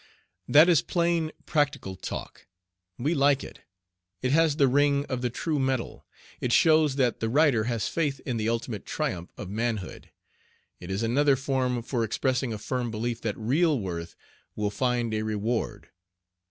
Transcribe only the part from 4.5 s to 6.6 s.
the ring of the true metal. It